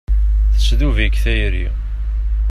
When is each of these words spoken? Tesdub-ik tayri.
Tesdub-ik 0.53 1.15
tayri. 1.23 1.67